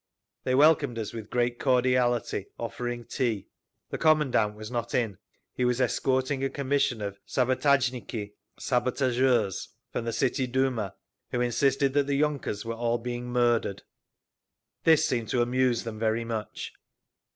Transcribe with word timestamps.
They 0.45 0.55
welcomed 0.55 0.97
us 0.97 1.13
with 1.13 1.29
great 1.29 1.59
cordiality, 1.59 2.47
offering 2.57 3.05
tea. 3.05 3.49
The 3.91 3.99
commandant 3.99 4.55
was 4.55 4.71
not 4.71 4.95
in; 4.95 5.19
he 5.53 5.63
was 5.63 5.79
escorting 5.79 6.43
a 6.43 6.49
commission 6.49 7.03
of 7.03 7.19
"sabotazhniki" 7.27 8.31
(sabotageurs) 8.59 9.67
from 9.93 10.05
the 10.05 10.11
City 10.11 10.47
Duma, 10.47 10.95
who 11.29 11.39
insisted 11.41 11.93
that 11.93 12.07
the 12.07 12.15
yunkers 12.19 12.65
were 12.65 12.73
all 12.73 12.97
being 12.97 13.27
murdered. 13.31 13.83
This 14.85 15.05
seemed 15.05 15.29
to 15.29 15.41
amuse 15.43 15.83
them 15.83 15.99
very 15.99 16.25
much. 16.25 16.73